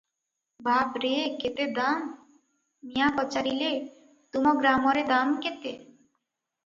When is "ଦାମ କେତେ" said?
5.13-5.77